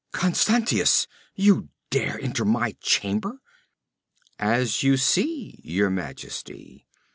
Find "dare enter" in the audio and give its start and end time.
1.91-2.43